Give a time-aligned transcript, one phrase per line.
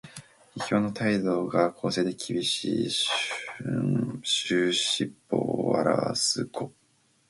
[0.57, 2.89] 批評の態度が公正できびしい
[3.63, 6.73] 「春秋筆法」を表す語。